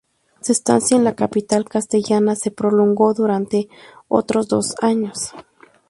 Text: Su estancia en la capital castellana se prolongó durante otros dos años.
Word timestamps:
Su 0.41 0.51
estancia 0.53 0.97
en 0.97 1.03
la 1.03 1.13
capital 1.15 1.65
castellana 1.69 2.35
se 2.35 2.49
prolongó 2.49 3.13
durante 3.13 3.69
otros 4.07 4.47
dos 4.47 4.73
años. 4.81 5.35